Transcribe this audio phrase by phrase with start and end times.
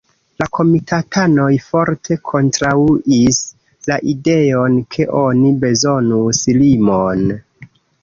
[0.41, 3.43] La komitatanoj forte kontraŭis
[3.93, 7.27] la ideon ke oni bezonus limon.